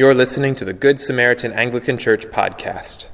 You're 0.00 0.14
listening 0.14 0.54
to 0.54 0.64
the 0.64 0.72
Good 0.72 0.98
Samaritan 0.98 1.52
Anglican 1.52 1.98
Church 1.98 2.24
podcast. 2.28 3.10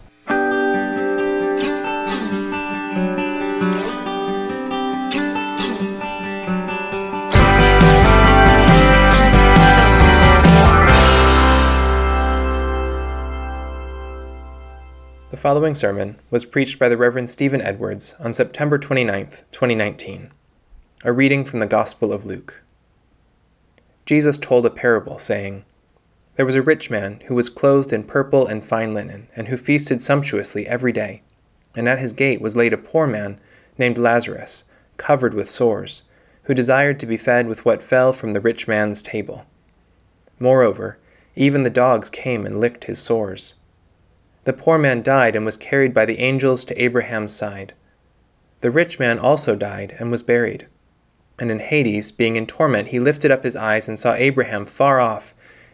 The 15.32 15.37
following 15.37 15.75
sermon 15.75 16.21
was 16.30 16.45
preached 16.45 16.79
by 16.79 16.89
the 16.89 16.96
Reverend 16.96 17.29
Stephen 17.29 17.61
Edwards 17.61 18.14
on 18.21 18.32
September 18.32 18.79
29, 18.79 19.30
2019. 19.50 20.30
A 21.03 21.12
reading 21.12 21.45
from 21.45 21.59
the 21.59 21.66
Gospel 21.66 22.12
of 22.12 22.25
Luke. 22.25 22.62
Jesus 24.05 24.39
told 24.39 24.64
a 24.64 24.71
parable, 24.71 25.18
saying, 25.18 25.64
There 26.37 26.46
was 26.46 26.55
a 26.55 26.62
rich 26.62 26.91
man 26.91 27.21
who 27.27 27.34
was 27.34 27.48
clothed 27.48 27.93
in 27.93 28.05
purple 28.05 28.46
and 28.46 28.64
fine 28.64 28.93
linen, 28.93 29.29
and 29.35 29.49
who 29.49 29.57
feasted 29.57 30.03
sumptuously 30.03 30.67
every 30.67 30.93
day. 30.93 31.22
And 31.75 31.89
at 31.89 31.99
his 31.99 32.12
gate 32.12 32.40
was 32.40 32.56
laid 32.56 32.74
a 32.74 32.78
poor 32.78 33.06
man 33.06 33.40
named 33.78 33.98
Lazarus, 33.98 34.64
covered 34.98 35.34
with 35.34 35.48
sores, 35.48 36.02
who 36.45 36.54
desired 36.54 37.00
to 37.00 37.06
be 37.06 37.16
fed 37.16 37.48
with 37.48 37.64
what 37.64 37.82
fell 37.82 38.12
from 38.12 38.34
the 38.34 38.40
rich 38.40 38.68
man's 38.68 39.02
table. 39.02 39.46
Moreover, 40.38 40.98
even 41.34 41.62
the 41.62 41.70
dogs 41.70 42.10
came 42.10 42.46
and 42.46 42.60
licked 42.60 42.84
his 42.84 42.98
sores. 42.98 43.54
The 44.45 44.52
poor 44.52 44.78
man 44.78 45.02
died 45.02 45.37
and 45.37 45.45
was 45.45 45.56
carried 45.56 45.92
by 45.92 46.04
the 46.04 46.18
angels 46.18 46.64
to 46.66 46.82
Abraham's 46.82 47.34
side. 47.34 47.74
The 48.60 48.70
rich 48.70 48.98
man 48.98 49.18
also 49.18 49.56
died 49.56 49.96
and 49.98 50.10
was 50.10 50.23
buried. 50.23 50.66
And 51.38 51.50
in 51.50 51.59
Hades, 51.59 52.10
being 52.12 52.37
in 52.37 52.46
torment, 52.46 52.88
he 52.88 53.00
lifted 53.00 53.30
up 53.30 53.45
his 53.45 53.56
eyes 53.56 53.88
and 53.88 53.98
saw 53.98 54.14
Abraham 54.14 54.64
far 54.64 55.00
off, 55.00 55.34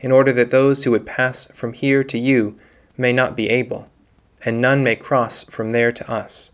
in 0.00 0.12
order 0.12 0.32
that 0.32 0.50
those 0.50 0.84
who 0.84 0.90
would 0.90 1.06
pass 1.06 1.46
from 1.52 1.72
here 1.72 2.04
to 2.04 2.18
you 2.18 2.58
may 2.96 3.12
not 3.12 3.36
be 3.36 3.48
able, 3.48 3.88
and 4.44 4.60
none 4.60 4.82
may 4.82 4.96
cross 4.96 5.42
from 5.44 5.70
there 5.70 5.92
to 5.92 6.10
us. 6.10 6.52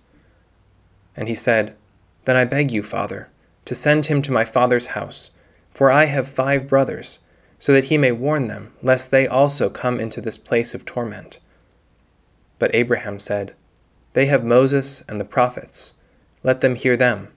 And 1.17 1.29
he 1.29 1.35
said, 1.35 1.77
Then 2.25 2.37
I 2.37 2.45
beg 2.45 2.73
you, 2.73 2.83
Father, 2.83 3.29
to 3.65 3.75
send 3.75 4.07
him 4.07 4.23
to 4.23 4.33
my 4.33 4.45
father's 4.45 4.89
house, 4.89 5.31
for 5.73 5.91
I 5.91 6.07
have 6.07 6.29
five 6.29 6.69
brothers, 6.69 7.19
so 7.59 7.73
that 7.73 7.85
he 7.85 7.99
may 7.99 8.13
warn 8.13 8.49
them, 8.49 8.73
lest 8.83 9.11
they 9.11 9.27
also 9.27 9.71
come 9.71 10.01
into 10.01 10.21
this 10.21 10.39
place 10.39 10.75
of 10.75 10.85
torment. 10.85 11.39
But 12.59 12.75
Abraham 12.75 13.19
said, 13.19 13.55
They 14.15 14.27
have 14.27 14.45
Moses 14.45 15.03
and 15.09 15.21
the 15.21 15.25
prophets, 15.25 15.95
let 16.43 16.61
them 16.61 16.75
hear 16.75 16.97
them. 16.97 17.29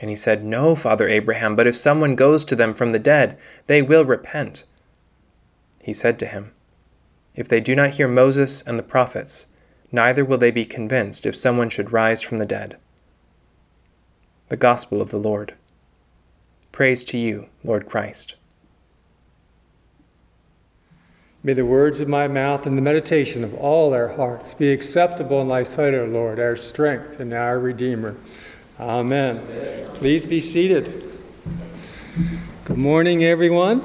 And 0.00 0.10
he 0.10 0.16
said, 0.16 0.44
No, 0.44 0.74
Father 0.74 1.08
Abraham, 1.08 1.54
but 1.54 1.66
if 1.66 1.76
someone 1.76 2.16
goes 2.16 2.44
to 2.44 2.56
them 2.56 2.74
from 2.74 2.92
the 2.92 2.98
dead, 2.98 3.38
they 3.68 3.82
will 3.82 4.04
repent. 4.04 4.64
He 5.82 5.92
said 5.92 6.18
to 6.20 6.26
him, 6.26 6.52
If 7.34 7.48
they 7.48 7.60
do 7.60 7.74
not 7.74 7.94
hear 7.94 8.08
Moses 8.08 8.62
and 8.62 8.78
the 8.78 8.84
prophets, 8.84 9.46
neither 9.90 10.24
will 10.24 10.38
they 10.38 10.52
be 10.52 10.64
convinced 10.64 11.26
if 11.26 11.36
someone 11.36 11.68
should 11.68 11.92
rise 11.92 12.22
from 12.22 12.38
the 12.38 12.46
dead. 12.46 12.78
The 14.48 14.56
Gospel 14.56 15.02
of 15.02 15.10
the 15.10 15.18
Lord. 15.18 15.54
Praise 16.70 17.04
to 17.06 17.18
you, 17.18 17.48
Lord 17.64 17.86
Christ. 17.86 18.36
May 21.44 21.54
the 21.54 21.66
words 21.66 21.98
of 21.98 22.06
my 22.06 22.28
mouth 22.28 22.66
and 22.66 22.78
the 22.78 22.82
meditation 22.82 23.42
of 23.42 23.52
all 23.54 23.92
our 23.92 24.08
hearts 24.08 24.54
be 24.54 24.72
acceptable 24.72 25.40
in 25.42 25.48
thy 25.48 25.64
sight, 25.64 25.92
O 25.92 26.04
Lord, 26.04 26.38
our 26.38 26.54
strength 26.54 27.18
and 27.18 27.32
our 27.32 27.58
Redeemer. 27.58 28.14
Amen. 28.78 29.44
Please 29.94 30.24
be 30.24 30.40
seated. 30.40 31.12
Good 32.64 32.78
morning, 32.78 33.24
everyone. 33.24 33.82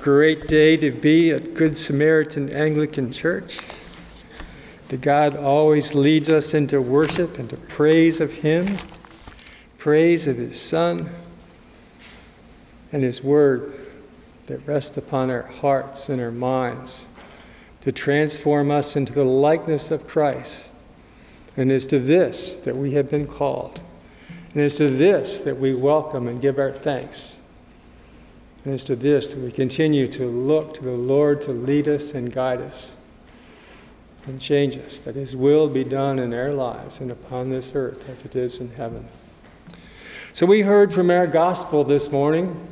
Great 0.00 0.46
day 0.46 0.76
to 0.78 0.90
be 0.90 1.30
at 1.30 1.54
Good 1.54 1.76
Samaritan 1.76 2.50
Anglican 2.50 3.12
Church. 3.12 3.58
That 4.88 5.02
God 5.02 5.36
always 5.36 5.94
leads 5.94 6.30
us 6.30 6.54
into 6.54 6.80
worship 6.80 7.38
and 7.38 7.50
to 7.50 7.56
praise 7.56 8.20
of 8.20 8.32
Him, 8.32 8.78
praise 9.76 10.26
of 10.26 10.38
His 10.38 10.60
Son, 10.60 11.10
and 12.92 13.02
His 13.02 13.22
Word 13.22 13.74
that 14.46 14.66
rests 14.66 14.96
upon 14.96 15.30
our 15.30 15.42
hearts 15.42 16.08
and 16.08 16.20
our 16.20 16.32
minds 16.32 17.06
to 17.82 17.92
transform 17.92 18.70
us 18.70 18.96
into 18.96 19.12
the 19.12 19.24
likeness 19.24 19.90
of 19.90 20.06
Christ 20.06 20.72
and 21.56 21.70
it's 21.70 21.86
to 21.86 21.98
this 21.98 22.56
that 22.58 22.76
we 22.76 22.92
have 22.92 23.10
been 23.10 23.26
called. 23.26 23.80
And 24.52 24.62
it's 24.62 24.78
to 24.78 24.88
this 24.88 25.40
that 25.40 25.58
we 25.58 25.74
welcome 25.74 26.26
and 26.26 26.40
give 26.40 26.58
our 26.58 26.72
thanks. 26.72 27.39
And 28.64 28.74
it's 28.74 28.84
to 28.84 28.96
this 28.96 29.32
that 29.32 29.40
we 29.40 29.50
continue 29.50 30.06
to 30.08 30.26
look 30.26 30.74
to 30.74 30.82
the 30.82 30.92
Lord 30.92 31.40
to 31.42 31.52
lead 31.52 31.88
us 31.88 32.12
and 32.12 32.32
guide 32.32 32.60
us 32.60 32.96
and 34.26 34.40
change 34.40 34.76
us, 34.76 34.98
that 34.98 35.14
His 35.14 35.34
will 35.34 35.68
be 35.68 35.82
done 35.82 36.18
in 36.18 36.34
our 36.34 36.52
lives 36.52 37.00
and 37.00 37.10
upon 37.10 37.48
this 37.48 37.72
earth 37.74 38.08
as 38.08 38.24
it 38.24 38.36
is 38.36 38.60
in 38.60 38.72
heaven. 38.72 39.06
So 40.32 40.46
we 40.46 40.60
heard 40.60 40.92
from 40.92 41.10
our 41.10 41.26
gospel 41.26 41.84
this 41.84 42.12
morning 42.12 42.68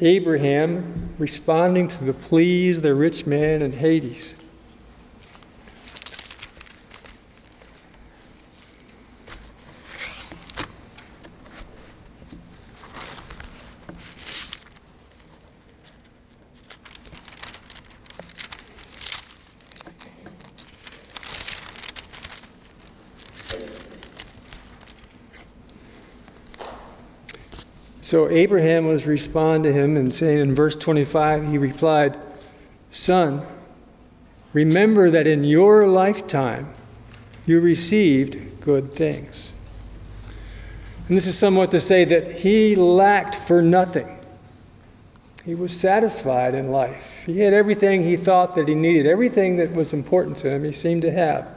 Abraham 0.00 1.14
responding 1.18 1.88
to 1.88 2.04
the 2.04 2.12
pleas 2.12 2.76
of 2.76 2.82
the 2.82 2.94
rich 2.94 3.26
man 3.26 3.62
in 3.62 3.72
Hades. 3.72 4.36
So 28.06 28.28
Abraham 28.28 28.86
was 28.86 29.04
responding 29.04 29.72
to 29.72 29.76
him 29.76 29.96
and 29.96 30.14
saying 30.14 30.38
in 30.38 30.54
verse 30.54 30.76
25, 30.76 31.48
he 31.48 31.58
replied, 31.58 32.16
Son, 32.88 33.44
remember 34.52 35.10
that 35.10 35.26
in 35.26 35.42
your 35.42 35.88
lifetime 35.88 36.72
you 37.46 37.58
received 37.58 38.60
good 38.60 38.92
things. 38.94 39.56
And 41.08 41.16
this 41.16 41.26
is 41.26 41.36
somewhat 41.36 41.72
to 41.72 41.80
say 41.80 42.04
that 42.04 42.30
he 42.30 42.76
lacked 42.76 43.34
for 43.34 43.60
nothing. 43.60 44.20
He 45.44 45.56
was 45.56 45.76
satisfied 45.76 46.54
in 46.54 46.70
life. 46.70 47.24
He 47.26 47.40
had 47.40 47.52
everything 47.52 48.04
he 48.04 48.16
thought 48.16 48.54
that 48.54 48.68
he 48.68 48.76
needed, 48.76 49.08
everything 49.08 49.56
that 49.56 49.72
was 49.72 49.92
important 49.92 50.36
to 50.36 50.50
him, 50.50 50.62
he 50.62 50.70
seemed 50.70 51.02
to 51.02 51.10
have. 51.10 51.48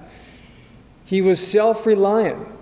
He 1.05 1.21
was 1.21 1.47
self 1.47 1.85
reliant. 1.85 2.58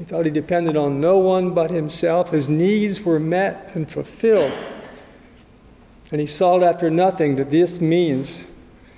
He 0.00 0.06
thought 0.06 0.24
he 0.24 0.30
depended 0.30 0.78
on 0.78 0.98
no 0.98 1.18
one 1.18 1.52
but 1.52 1.70
himself. 1.70 2.30
His 2.30 2.48
needs 2.48 3.02
were 3.02 3.20
met 3.20 3.72
and 3.74 3.86
fulfilled. 3.92 4.50
And 6.10 6.22
he 6.22 6.26
sought 6.26 6.62
after 6.62 6.88
nothing 6.88 7.36
that 7.36 7.50
this 7.50 7.82
means 7.82 8.46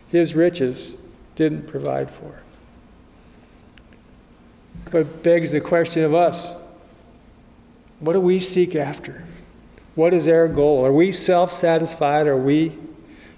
his 0.06 0.36
riches 0.36 0.96
didn't 1.34 1.66
provide 1.66 2.08
for. 2.08 2.44
But 4.92 5.24
begs 5.24 5.50
the 5.50 5.60
question 5.60 6.04
of 6.04 6.14
us 6.14 6.56
what 7.98 8.12
do 8.12 8.20
we 8.20 8.38
seek 8.38 8.76
after? 8.76 9.24
What 9.96 10.14
is 10.14 10.28
our 10.28 10.46
goal? 10.46 10.86
Are 10.86 10.92
we 10.92 11.10
self 11.10 11.50
satisfied? 11.50 12.28
Are 12.28 12.36
we 12.36 12.78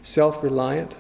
self 0.03 0.43
reliant? 0.43 0.99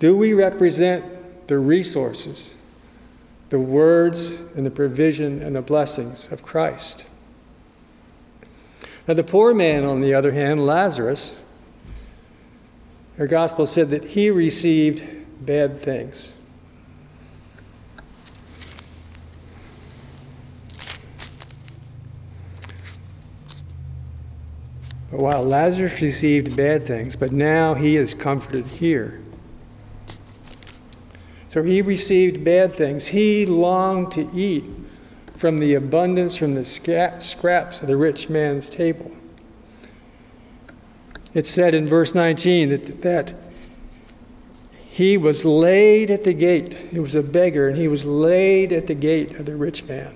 Do 0.00 0.16
we 0.16 0.32
represent 0.32 1.46
the 1.46 1.58
resources 1.58 2.56
the 3.50 3.58
words 3.58 4.40
and 4.56 4.66
the 4.66 4.70
provision 4.70 5.42
and 5.42 5.56
the 5.56 5.62
blessings 5.62 6.30
of 6.30 6.42
Christ. 6.42 7.08
Now, 9.06 9.14
the 9.14 9.24
poor 9.24 9.54
man, 9.54 9.84
on 9.84 10.02
the 10.02 10.12
other 10.12 10.32
hand, 10.32 10.66
Lazarus, 10.66 11.44
our 13.18 13.26
gospel 13.26 13.64
said 13.64 13.90
that 13.90 14.04
he 14.04 14.30
received 14.30 15.02
bad 15.40 15.80
things. 15.80 16.32
But 25.10 25.20
while 25.20 25.42
Lazarus 25.42 26.02
received 26.02 26.54
bad 26.54 26.84
things, 26.84 27.16
but 27.16 27.32
now 27.32 27.74
he 27.74 27.96
is 27.96 28.12
comforted 28.12 28.66
here. 28.66 29.20
So 31.48 31.62
he 31.62 31.80
received 31.82 32.44
bad 32.44 32.74
things. 32.74 33.08
He 33.08 33.46
longed 33.46 34.12
to 34.12 34.28
eat 34.34 34.64
from 35.34 35.60
the 35.60 35.74
abundance, 35.74 36.36
from 36.36 36.54
the 36.54 36.64
scraps 36.64 37.80
of 37.80 37.86
the 37.86 37.96
rich 37.96 38.28
man's 38.28 38.68
table. 38.68 39.10
It 41.32 41.46
said 41.46 41.74
in 41.74 41.86
verse 41.86 42.14
19 42.14 42.70
that, 42.70 43.02
that 43.02 43.34
he 44.98 45.16
was 45.16 45.44
laid 45.44 46.10
at 46.10 46.24
the 46.24 46.32
gate. 46.32 46.74
He 46.74 46.98
was 46.98 47.14
a 47.14 47.22
beggar, 47.22 47.68
and 47.68 47.76
he 47.76 47.86
was 47.86 48.04
laid 48.04 48.72
at 48.72 48.88
the 48.88 48.94
gate 48.94 49.36
of 49.36 49.46
the 49.46 49.54
rich 49.54 49.84
man. 49.84 50.14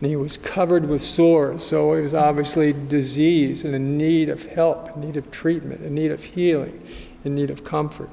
And 0.00 0.10
he 0.10 0.16
was 0.16 0.36
covered 0.36 0.88
with 0.88 1.02
sores, 1.02 1.64
so 1.64 1.94
he 1.94 2.02
was 2.02 2.14
obviously 2.14 2.72
diseased 2.72 3.64
and 3.64 3.74
in 3.74 3.96
need 3.96 4.28
of 4.28 4.44
help, 4.44 4.94
in 4.96 5.02
need 5.02 5.16
of 5.16 5.30
treatment, 5.30 5.82
in 5.82 5.94
need 5.94 6.10
of 6.10 6.22
healing, 6.22 6.82
in 7.24 7.34
need 7.34 7.50
of 7.50 7.64
comfort. 7.64 8.10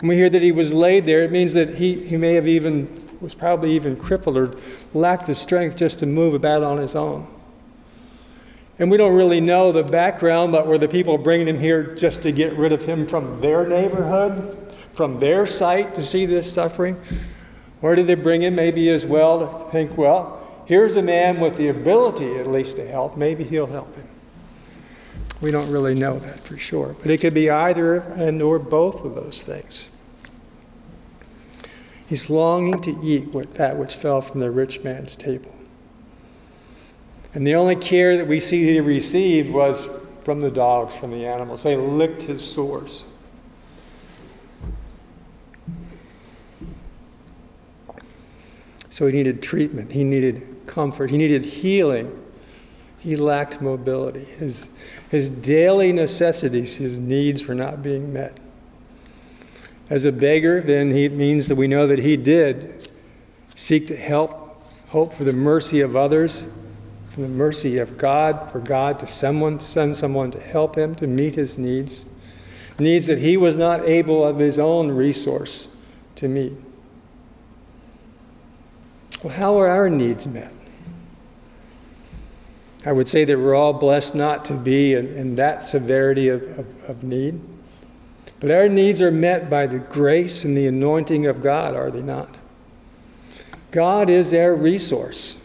When 0.00 0.08
we 0.08 0.16
hear 0.16 0.28
that 0.28 0.42
he 0.42 0.52
was 0.52 0.74
laid 0.74 1.06
there, 1.06 1.22
it 1.22 1.32
means 1.32 1.54
that 1.54 1.70
he, 1.76 1.94
he 2.06 2.16
may 2.16 2.34
have 2.34 2.46
even, 2.46 3.02
was 3.20 3.34
probably 3.34 3.72
even 3.72 3.96
crippled 3.96 4.36
or 4.36 4.54
lacked 4.92 5.26
the 5.26 5.34
strength 5.34 5.76
just 5.76 6.00
to 6.00 6.06
move 6.06 6.34
about 6.34 6.62
on 6.62 6.76
his 6.76 6.94
own. 6.94 7.26
And 8.78 8.90
we 8.90 8.98
don't 8.98 9.14
really 9.14 9.40
know 9.40 9.72
the 9.72 9.82
background, 9.82 10.52
but 10.52 10.66
were 10.66 10.76
the 10.76 10.88
people 10.88 11.16
bringing 11.16 11.48
him 11.48 11.58
here 11.58 11.94
just 11.94 12.22
to 12.24 12.32
get 12.32 12.52
rid 12.54 12.72
of 12.72 12.84
him 12.84 13.06
from 13.06 13.40
their 13.40 13.66
neighborhood, 13.66 14.74
from 14.92 15.18
their 15.18 15.46
sight 15.46 15.94
to 15.94 16.02
see 16.02 16.26
this 16.26 16.52
suffering? 16.52 17.00
Or 17.80 17.94
did 17.94 18.06
they 18.06 18.14
bring 18.14 18.42
him 18.42 18.54
maybe 18.54 18.90
as 18.90 19.06
well 19.06 19.38
to 19.40 19.70
think, 19.70 19.96
well, 19.96 20.62
here's 20.66 20.96
a 20.96 21.02
man 21.02 21.40
with 21.40 21.56
the 21.56 21.68
ability 21.68 22.36
at 22.36 22.46
least 22.46 22.76
to 22.76 22.86
help, 22.86 23.16
maybe 23.16 23.44
he'll 23.44 23.66
help 23.66 23.94
him? 23.96 24.05
We 25.40 25.50
don't 25.50 25.70
really 25.70 25.94
know 25.94 26.18
that 26.18 26.40
for 26.40 26.56
sure, 26.56 26.96
but 27.00 27.10
it 27.10 27.18
could 27.18 27.34
be 27.34 27.50
either 27.50 27.96
and 27.96 28.40
or 28.40 28.58
both 28.58 29.04
of 29.04 29.14
those 29.14 29.42
things. 29.42 29.90
He's 32.06 32.30
longing 32.30 32.80
to 32.82 32.98
eat 33.02 33.32
that 33.54 33.76
which 33.76 33.94
fell 33.94 34.20
from 34.20 34.40
the 34.40 34.50
rich 34.50 34.82
man's 34.82 35.16
table. 35.16 35.54
And 37.34 37.46
the 37.46 37.54
only 37.54 37.76
care 37.76 38.16
that 38.16 38.26
we 38.26 38.40
see 38.40 38.64
he 38.64 38.80
received 38.80 39.52
was 39.52 39.86
from 40.22 40.40
the 40.40 40.50
dogs, 40.50 40.94
from 40.94 41.10
the 41.10 41.26
animals. 41.26 41.62
They 41.62 41.76
licked 41.76 42.22
his 42.22 42.42
sores. 42.42 43.12
So 48.88 49.06
he 49.06 49.12
needed 49.12 49.42
treatment, 49.42 49.92
he 49.92 50.04
needed 50.04 50.62
comfort, 50.66 51.10
he 51.10 51.18
needed 51.18 51.44
healing. 51.44 52.25
He 53.06 53.14
lacked 53.14 53.62
mobility. 53.62 54.24
His, 54.24 54.68
his 55.12 55.30
daily 55.30 55.92
necessities, 55.92 56.74
his 56.74 56.98
needs 56.98 57.46
were 57.46 57.54
not 57.54 57.80
being 57.80 58.12
met. 58.12 58.36
As 59.88 60.04
a 60.04 60.10
beggar, 60.10 60.60
then 60.60 60.90
he, 60.90 61.04
it 61.04 61.12
means 61.12 61.46
that 61.46 61.54
we 61.54 61.68
know 61.68 61.86
that 61.86 62.00
he 62.00 62.16
did 62.16 62.90
seek 63.54 63.86
to 63.86 63.96
help, 63.96 64.60
hope 64.88 65.14
for 65.14 65.22
the 65.22 65.32
mercy 65.32 65.82
of 65.82 65.94
others, 65.94 66.48
from 67.10 67.22
the 67.22 67.28
mercy 67.28 67.78
of 67.78 67.96
God, 67.96 68.50
for 68.50 68.58
God 68.58 68.98
to 68.98 69.06
someone, 69.06 69.60
send 69.60 69.94
someone 69.94 70.32
to 70.32 70.40
help 70.40 70.76
him 70.76 70.96
to 70.96 71.06
meet 71.06 71.36
his 71.36 71.56
needs, 71.56 72.06
needs 72.76 73.06
that 73.06 73.18
he 73.18 73.36
was 73.36 73.56
not 73.56 73.86
able 73.86 74.26
of 74.26 74.40
his 74.40 74.58
own 74.58 74.90
resource 74.90 75.76
to 76.16 76.26
meet. 76.26 76.54
Well, 79.22 79.32
how 79.32 79.56
are 79.60 79.68
our 79.68 79.88
needs 79.88 80.26
met? 80.26 80.52
I 82.86 82.92
would 82.92 83.08
say 83.08 83.24
that 83.24 83.36
we're 83.36 83.56
all 83.56 83.72
blessed 83.72 84.14
not 84.14 84.44
to 84.44 84.54
be 84.54 84.94
in, 84.94 85.08
in 85.08 85.34
that 85.34 85.64
severity 85.64 86.28
of, 86.28 86.42
of, 86.56 86.66
of 86.88 87.02
need. 87.02 87.40
But 88.38 88.52
our 88.52 88.68
needs 88.68 89.02
are 89.02 89.10
met 89.10 89.50
by 89.50 89.66
the 89.66 89.80
grace 89.80 90.44
and 90.44 90.56
the 90.56 90.68
anointing 90.68 91.26
of 91.26 91.42
God, 91.42 91.74
are 91.74 91.90
they 91.90 92.00
not? 92.00 92.38
God 93.72 94.08
is 94.08 94.32
our 94.32 94.54
resource. 94.54 95.42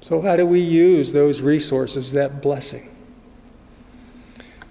So, 0.00 0.22
how 0.22 0.36
do 0.36 0.46
we 0.46 0.60
use 0.60 1.12
those 1.12 1.42
resources, 1.42 2.12
that 2.12 2.40
blessing? 2.40 2.88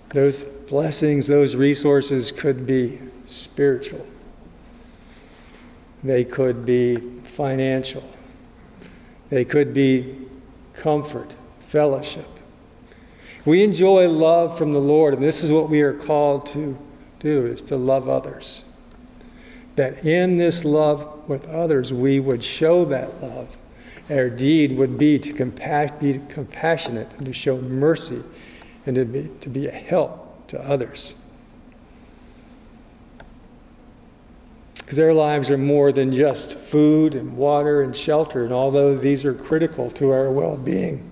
Those 0.10 0.46
blessings, 0.46 1.28
those 1.28 1.56
resources 1.56 2.32
could 2.32 2.66
be 2.66 3.00
spiritual, 3.26 4.06
they 6.04 6.24
could 6.26 6.66
be 6.66 6.98
financial, 7.24 8.04
they 9.30 9.46
could 9.46 9.76
be 9.76 10.16
comfort, 10.76 11.36
fellowship. 11.60 12.28
We 13.46 13.64
enjoy 13.64 14.08
love 14.08 14.58
from 14.58 14.74
the 14.74 14.80
Lord, 14.80 15.14
and 15.14 15.24
this 15.24 15.44
is 15.44 15.52
what 15.52 15.70
we 15.70 15.82
are 15.82 15.94
called 15.94 16.46
to 16.48 16.78
do 17.20 17.46
is 17.46 17.62
to 17.64 17.76
love 17.76 18.08
others. 18.08 18.66
That 19.76 20.06
in 20.06 20.38
this 20.38 20.64
love 20.64 21.28
with 21.28 21.48
others, 21.50 21.92
we 21.92 22.20
would 22.20 22.44
show 22.44 22.86
that 22.86 23.22
love 23.22 23.58
our 24.10 24.30
deed 24.30 24.78
would 24.78 24.98
be 24.98 25.18
to 25.18 25.34
compa- 25.34 26.00
be 26.00 26.20
compassionate 26.30 27.12
and 27.14 27.26
to 27.26 27.34
show 27.34 27.58
mercy 27.62 28.22
and 28.86 28.96
to 28.96 29.06
be, 29.06 29.30
to 29.42 29.50
be 29.50 29.68
a 29.68 29.72
help 29.72 30.48
to 30.48 30.62
others. 30.62 31.23
Because 34.94 35.06
our 35.06 35.14
lives 35.16 35.50
are 35.50 35.58
more 35.58 35.92
than 35.92 36.12
just 36.12 36.54
food 36.54 37.16
and 37.16 37.36
water 37.36 37.82
and 37.82 37.96
shelter, 37.96 38.44
and 38.44 38.54
although 38.54 38.96
these 38.96 39.26
are 39.26 39.34
critical 39.34 39.90
to 39.90 40.12
our 40.12 40.30
well 40.30 40.56
being, 40.56 41.12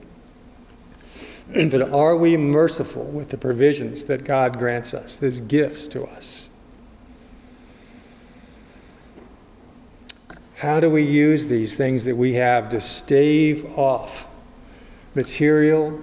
but 1.52 1.92
are 1.92 2.16
we 2.16 2.38
merciful 2.38 3.06
with 3.06 3.30
the 3.30 3.40
provisions 3.40 4.04
that 4.04 4.24
God 4.24 4.60
grants 4.60 4.94
us, 4.94 5.18
His 5.18 5.42
gifts 5.42 5.88
to 5.88 6.04
us? 6.04 6.52
How 10.58 10.80
do 10.80 10.88
we 10.88 11.02
use 11.02 11.48
these 11.48 11.74
things 11.74 12.06
that 12.06 12.16
we 12.16 12.34
have 12.34 12.70
to 12.70 12.82
stave 12.82 13.66
off 13.80 14.28
material, 15.16 16.00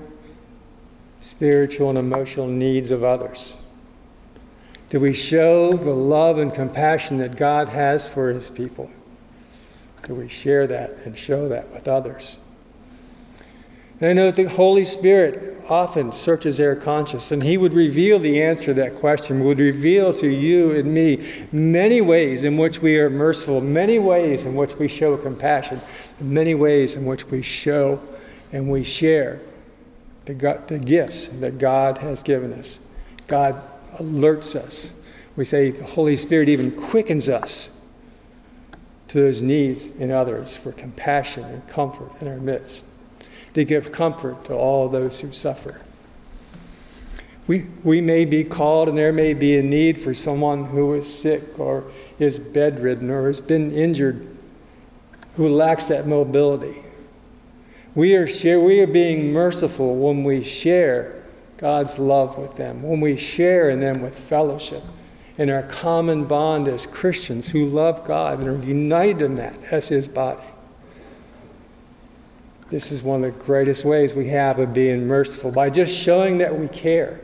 spiritual, 1.21 1.91
and 1.91 1.99
emotional 1.99 2.49
needs 2.49 2.91
of 2.91 3.05
others? 3.05 3.68
Do 4.89 5.01
we 5.01 5.13
show 5.13 5.75
the 5.75 5.95
love 5.95 6.39
and 6.39 6.53
compassion 6.53 7.19
that 7.19 7.37
God 7.37 7.69
has 7.69 8.07
for 8.07 8.31
his 8.31 8.51
people? 8.51 8.91
Do 10.05 10.15
we 10.15 10.29
share 10.29 10.67
that 10.67 10.91
and 11.05 11.17
show 11.17 11.49
that 11.49 11.71
with 11.73 11.87
others? 11.87 12.39
And 14.01 14.11
I 14.11 14.13
know 14.13 14.27
that 14.27 14.37
the 14.37 14.49
Holy 14.49 14.85
Spirit 14.85 15.63
often 15.69 16.13
searches 16.13 16.61
our 16.61 16.77
conscience, 16.77 17.33
and 17.33 17.43
He 17.43 17.59
would 17.59 17.75
reveal 17.75 18.19
the 18.19 18.41
answer 18.41 18.67
to 18.67 18.75
that 18.75 18.97
question, 18.97 19.45
would 19.45 19.59
reveal 19.59 20.15
to 20.15 20.29
you 20.29 20.73
and 20.73 20.95
me 20.95 21.27
many 21.53 22.01
ways 22.01 22.45
in 22.45 22.57
which 22.57 22.81
we 22.81 22.99
are 22.99 23.11
merciful, 23.11 23.61
many 23.61 23.99
ways 23.99 24.47
in 24.47 24.55
which 24.55 24.77
we 24.77 24.89
show 24.89 25.17
compassion, 25.17 25.81
many 26.21 26.55
ways 26.55 26.95
in 26.95 27.05
which 27.05 27.27
we 27.27 27.43
show 27.43 28.01
and 28.53 28.71
we 28.71 28.83
share 28.83 29.41
the, 30.25 30.63
the 30.69 30.79
gifts 30.79 31.29
that 31.29 31.59
God 31.59 31.99
has 31.99 32.23
given 32.23 32.53
us. 32.53 32.87
God 33.27 33.61
alerts 33.97 34.57
us. 34.57 34.93
We 35.37 35.45
say 35.45 35.71
the 35.71 35.85
Holy 35.85 36.17
Spirit 36.17 36.49
even 36.49 36.71
quickens 36.71 37.29
us 37.29 37.87
to 39.09 39.21
those 39.21 39.41
needs 39.41 39.87
in 39.87 40.11
others 40.11 40.57
for 40.57 40.73
compassion 40.73 41.45
and 41.45 41.67
comfort 41.69 42.11
in 42.21 42.29
our 42.29 42.39
midst 42.39 42.85
to 43.55 43.65
give 43.65 43.91
comfort 43.91 44.45
to 44.45 44.55
all 44.55 44.89
those 44.89 45.21
who 45.21 45.33
suffer. 45.33 45.81
We, 47.47 47.67
we 47.83 48.03
may 48.03 48.27
be 48.27 48.45
called, 48.45 48.91
and 48.91 48.99
there 48.99 49.13
may 49.13 49.33
be 49.33 49.57
a 49.57 49.63
need 49.63 49.99
for 49.99 50.13
someone 50.13 50.67
who 50.67 50.93
is 50.95 51.13
sick 51.13 51.59
or 51.59 51.91
is 52.19 52.39
bedridden 52.39 53.11
or 53.11 53.27
has 53.27 53.41
been 53.41 53.73
injured, 53.73 54.29
who 55.37 55.49
lacks 55.49 55.87
that 55.87 56.07
mobility. 56.07 56.83
We 57.95 58.15
are, 58.17 58.27
share, 58.27 58.61
we 58.61 58.81
are 58.81 58.87
being 58.87 59.33
merciful 59.33 59.97
when 59.97 60.25
we 60.25 60.45
share 60.45 61.18
God's 61.59 61.99
love 61.99 62.39
with 62.39 62.57
them, 62.57 62.83
when 62.83 63.01
we 63.01 63.17
share 63.17 63.69
in 63.69 63.81
them 63.81 64.01
with 64.01 64.17
fellowship, 64.17 64.83
in 65.37 65.51
our 65.51 65.65
common 65.65 66.25
bond 66.25 66.69
as 66.69 66.87
Christians 66.87 67.49
who 67.49 67.67
love 67.67 68.05
God 68.05 68.39
and 68.39 68.49
are 68.49 68.67
united 68.67 69.23
in 69.23 69.37
that 69.37 69.57
as 69.71 69.89
His 69.89 70.09
body. 70.09 70.47
This 72.71 72.93
is 72.93 73.03
one 73.03 73.25
of 73.25 73.35
the 73.35 73.45
greatest 73.45 73.85
ways 73.85 74.15
we 74.15 74.29
have 74.29 74.59
of 74.59 74.75
being 74.75 75.07
merciful 75.07 75.51
by 75.51 75.71
just 75.71 75.97
showing 75.97 76.39
that 76.39 76.59
we 76.59 76.69
care, 76.69 77.21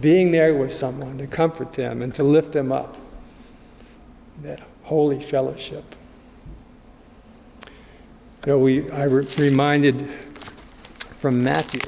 being 0.00 0.30
there 0.30 0.54
with 0.54 0.72
someone 0.72 1.18
to 1.18 1.26
comfort 1.26 1.72
them 1.72 2.02
and 2.02 2.14
to 2.14 2.22
lift 2.22 2.52
them 2.52 2.70
up. 2.70 2.96
That 4.38 4.60
holy 4.84 5.20
fellowship. 5.20 5.84
You 8.46 8.52
know, 8.52 8.58
we, 8.58 8.90
I 8.90 9.04
re- 9.04 9.26
reminded 9.38 10.12
from 11.16 11.42
Matthew 11.42 11.80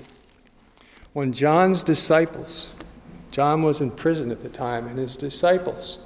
when 1.17 1.33
John's 1.33 1.83
disciples, 1.83 2.75
John 3.31 3.63
was 3.63 3.81
in 3.81 3.91
prison 3.91 4.31
at 4.31 4.43
the 4.43 4.51
time, 4.51 4.87
and 4.87 4.99
his 4.99 5.17
disciples 5.17 6.05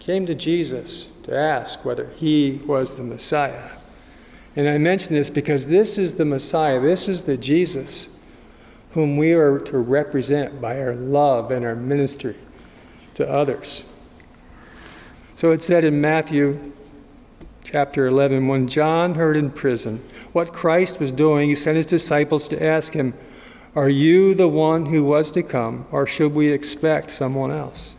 came 0.00 0.26
to 0.26 0.34
Jesus 0.34 1.04
to 1.22 1.38
ask 1.38 1.84
whether 1.84 2.08
he 2.16 2.60
was 2.66 2.96
the 2.96 3.04
Messiah. 3.04 3.70
And 4.56 4.68
I 4.68 4.76
mention 4.76 5.14
this 5.14 5.30
because 5.30 5.68
this 5.68 5.98
is 5.98 6.14
the 6.14 6.24
Messiah, 6.24 6.80
this 6.80 7.06
is 7.06 7.22
the 7.22 7.36
Jesus 7.36 8.10
whom 8.90 9.16
we 9.16 9.34
are 9.34 9.60
to 9.60 9.78
represent 9.78 10.60
by 10.60 10.80
our 10.80 10.96
love 10.96 11.52
and 11.52 11.64
our 11.64 11.76
ministry 11.76 12.34
to 13.14 13.30
others. 13.30 13.88
So 15.36 15.52
it 15.52 15.62
said 15.62 15.84
in 15.84 16.00
Matthew 16.00 16.72
chapter 17.62 18.04
11 18.08 18.48
when 18.48 18.66
John 18.66 19.14
heard 19.14 19.36
in 19.36 19.52
prison 19.52 20.04
what 20.32 20.52
Christ 20.52 20.98
was 20.98 21.12
doing, 21.12 21.50
he 21.50 21.54
sent 21.54 21.76
his 21.76 21.86
disciples 21.86 22.48
to 22.48 22.60
ask 22.60 22.94
him, 22.94 23.14
Are 23.76 23.88
you 23.88 24.34
the 24.34 24.48
one 24.48 24.86
who 24.86 25.02
was 25.02 25.32
to 25.32 25.42
come, 25.42 25.86
or 25.90 26.06
should 26.06 26.32
we 26.32 26.52
expect 26.52 27.10
someone 27.10 27.50
else? 27.50 27.96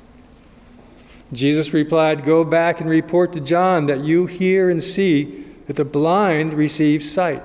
Jesus 1.34 1.74
replied, 1.74 2.24
Go 2.24 2.46
back 2.46 2.80
and 2.80 2.90
report 2.90 3.34
to 3.34 3.42
John 3.42 3.88
that 3.88 4.00
you 4.00 4.26
hear 4.26 4.70
and 4.70 4.82
see 4.82 5.44
that 5.68 5.76
the 5.76 5.84
blind 5.84 6.54
receive 6.54 7.04
sight, 7.04 7.44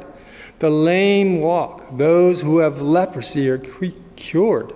the 0.61 0.71
lame 0.71 1.41
walk, 1.41 1.97
those 1.97 2.43
who 2.43 2.59
have 2.59 2.81
leprosy 2.81 3.49
are 3.49 3.59
cured, 3.59 4.73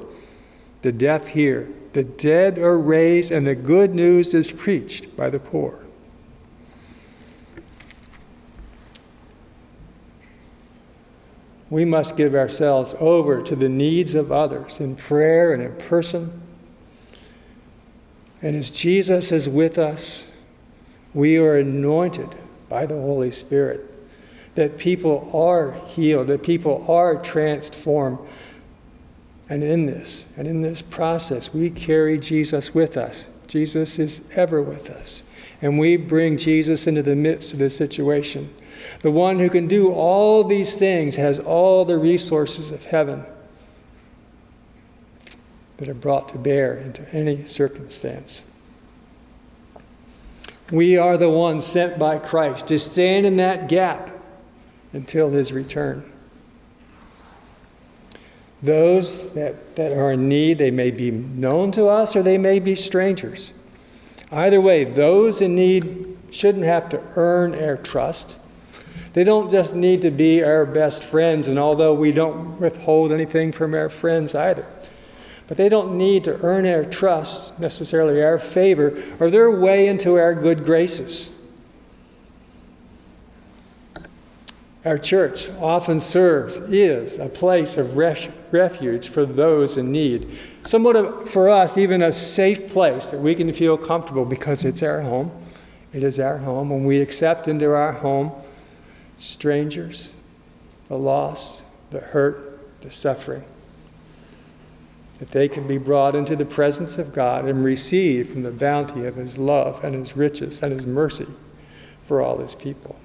the 0.83 0.93
deaf 0.93 1.29
hear, 1.29 1.69
the 1.93 2.03
dead 2.03 2.59
are 2.59 2.79
raised, 2.79 3.31
and 3.31 3.47
the 3.47 3.55
good 3.55 3.95
news 3.95 4.35
is 4.35 4.51
preached 4.51 5.17
by 5.17 5.31
the 5.31 5.39
poor. 5.39 5.84
We 11.75 11.85
must 11.85 12.17
give 12.17 12.37
ourselves 12.37 12.95
over 13.01 13.43
to 13.43 13.57
the 13.57 13.69
needs 13.69 14.15
of 14.15 14.31
others 14.31 14.79
in 14.79 14.95
prayer 14.95 15.53
and 15.53 15.61
in 15.61 15.75
person. 15.75 16.41
And 18.41 18.55
as 18.55 18.71
Jesus 18.71 19.33
is 19.33 19.49
with 19.49 19.77
us, 19.77 20.33
we 21.15 21.37
are 21.37 21.57
anointed 21.57 22.29
by 22.69 22.87
the 22.87 22.95
Holy 22.95 23.33
Spirit 23.33 23.93
that 24.55 24.79
people 24.79 25.29
are 25.35 25.73
healed, 25.89 26.29
that 26.29 26.45
people 26.45 26.85
are 26.89 27.21
transformed. 27.21 28.21
And 29.49 29.65
in 29.65 29.87
this, 29.87 30.33
and 30.37 30.47
in 30.47 30.63
this 30.63 30.81
process, 30.81 31.53
we 31.53 31.71
carry 31.71 32.19
Jesus 32.19 32.73
with 32.73 32.97
us. 32.97 33.27
Jesus 33.49 33.99
is 33.99 34.31
ever 34.37 34.63
with 34.63 34.91
us. 34.91 35.25
And 35.61 35.77
we 35.81 35.97
bring 35.97 36.37
Jesus 36.37 36.87
into 36.87 37.03
the 37.03 37.17
midst 37.17 37.53
of 37.53 37.59
the 37.59 37.69
situation. 37.69 38.55
The 39.01 39.11
one 39.11 39.39
who 39.39 39.49
can 39.49 39.67
do 39.67 39.93
all 39.93 40.45
these 40.45 40.75
things 40.75 41.17
has 41.17 41.39
all 41.39 41.85
the 41.85 41.99
resources 41.99 42.71
of 42.71 42.85
heaven 42.87 43.25
that 45.77 45.89
are 45.89 45.95
brought 45.95 46.29
to 46.31 46.39
bear 46.39 46.77
into 46.77 47.09
any 47.15 47.47
circumstance. 47.47 48.51
We 50.71 50.97
are 50.97 51.19
the 51.19 51.31
ones 51.31 51.65
sent 51.65 51.99
by 51.99 52.19
Christ 52.19 52.69
to 52.69 52.79
stand 52.79 53.27
in 53.27 53.37
that 53.37 53.69
gap 53.69 54.11
until 54.93 55.31
his 55.31 55.53
return. 55.53 56.11
Those 58.63 59.35
that, 59.35 59.77
that 59.77 59.93
are 59.93 60.13
in 60.13 60.27
need, 60.29 60.57
they 60.57 60.71
may 60.71 60.91
be 60.91 61.11
known 61.11 61.71
to 61.73 61.87
us 61.87 62.17
or 62.17 62.23
they 62.23 62.39
may 62.39 62.61
be 62.61 62.75
strangers. 62.75 63.53
Either 64.33 64.61
way, 64.61 64.85
those 64.85 65.43
in 65.43 65.55
need 65.55 66.17
shouldn't 66.31 66.65
have 66.65 66.89
to 66.89 67.03
earn 67.15 67.55
our 67.55 67.77
trust. 67.77 68.39
They 69.15 69.23
don't 69.23 69.49
just 69.49 69.77
need 69.77 70.03
to 70.03 70.11
be 70.11 70.43
our 70.43 70.67
best 70.67 71.05
friends, 71.05 71.47
and 71.47 71.57
although 71.57 71.95
we 71.95 72.11
don't 72.11 72.61
withhold 72.61 73.13
anything 73.13 73.53
from 73.53 73.73
our 73.73 73.89
friends 73.89 74.35
either. 74.35 74.67
But 75.47 75.57
they 75.57 75.69
don't 75.69 75.97
need 75.97 76.25
to 76.25 76.41
earn 76.43 76.67
our 76.67 76.85
trust, 76.85 77.59
necessarily 77.61 78.23
our 78.25 78.41
favor, 78.41 79.01
or 79.21 79.31
their 79.31 79.53
way 79.53 79.87
into 79.87 80.19
our 80.19 80.35
good 80.35 80.65
graces. 80.65 81.49
Our 84.85 84.99
church 84.99 85.49
often 85.61 86.01
serves, 86.01 86.57
is 86.57 87.17
a 87.17 87.29
place 87.29 87.79
of 87.79 87.97
refuge 87.97 89.09
for 89.09 89.25
those 89.25 89.77
in 89.77 89.93
need. 89.93 90.29
Somewhat 90.65 90.97
of, 90.97 91.31
for 91.31 91.49
us, 91.49 91.79
even 91.79 92.03
a 92.03 92.13
safe 92.13 92.69
place 92.73 93.11
that 93.13 93.21
we 93.21 93.37
can 93.37 93.53
feel 93.53 93.79
comfortable 93.79 94.25
because 94.25 94.65
it's 94.65 94.83
our 94.83 95.03
home. 95.03 95.31
It 95.93 96.03
is 96.03 96.19
our 96.19 96.39
home. 96.39 96.71
When 96.71 96.85
we 96.85 97.01
accept 97.01 97.47
into 97.47 97.73
our 97.73 97.93
home 97.93 98.33
strangers, 99.25 100.13
the 100.89 100.99
lost, 100.99 101.65
the 101.91 102.01
hurt, 102.01 102.81
the 102.83 102.91
suffering. 102.91 103.43
That 105.19 105.31
they 105.31 105.49
can 105.49 105.67
be 105.67 105.79
brought 105.79 106.15
into 106.15 106.37
the 106.37 106.45
presence 106.45 106.99
of 106.99 107.15
God 107.15 107.47
and 107.47 107.65
receive 107.65 108.31
from 108.31 108.43
the 108.43 108.51
bounty 108.51 109.07
of 109.07 109.17
His 109.17 109.39
love 109.39 109.83
and 109.83 109.95
His 109.95 110.17
riches 110.17 110.63
and 110.63 110.73
His 110.73 110.87
mercy 110.87 111.27
for 112.05 112.21
all 112.21 112.39
His 112.39 112.55
people. 112.55 112.97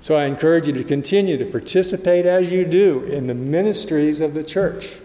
So 0.00 0.16
I 0.16 0.26
encourage 0.26 0.66
you 0.66 0.74
to 0.74 0.84
continue 0.84 1.38
to 1.38 1.46
participate 1.46 2.26
as 2.26 2.52
you 2.52 2.64
do 2.64 3.02
in 3.04 3.26
the 3.26 3.34
ministries 3.34 4.20
of 4.20 4.34
the 4.34 4.44
church 4.44 4.96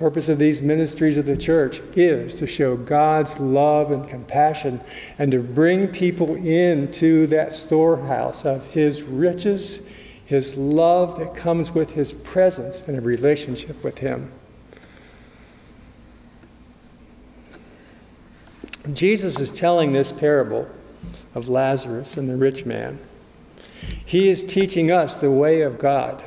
purpose 0.00 0.30
of 0.30 0.38
these 0.38 0.62
ministries 0.62 1.18
of 1.18 1.26
the 1.26 1.36
church 1.36 1.82
is 1.94 2.36
to 2.36 2.46
show 2.46 2.74
God's 2.74 3.38
love 3.38 3.92
and 3.92 4.08
compassion 4.08 4.80
and 5.18 5.30
to 5.30 5.40
bring 5.40 5.88
people 5.88 6.36
into 6.36 7.26
that 7.26 7.52
storehouse 7.52 8.46
of 8.46 8.66
His 8.68 9.02
riches, 9.02 9.86
His 10.24 10.56
love 10.56 11.18
that 11.18 11.34
comes 11.36 11.72
with 11.72 11.92
His 11.92 12.14
presence 12.14 12.88
and 12.88 12.96
a 12.96 13.02
relationship 13.02 13.84
with 13.84 13.98
Him. 13.98 14.32
Jesus 18.94 19.38
is 19.38 19.52
telling 19.52 19.92
this 19.92 20.12
parable 20.12 20.66
of 21.34 21.46
Lazarus 21.46 22.16
and 22.16 22.26
the 22.26 22.36
rich 22.36 22.64
man. 22.64 22.98
He 24.06 24.30
is 24.30 24.44
teaching 24.44 24.90
us 24.90 25.18
the 25.18 25.30
way 25.30 25.60
of 25.60 25.78
God 25.78 26.24